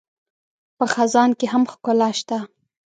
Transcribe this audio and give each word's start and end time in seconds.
په 0.77 0.85
خزان 0.93 1.29
کې 1.39 1.45
هم 1.53 1.63
ښکلا 1.71 2.09
شته 2.19 2.37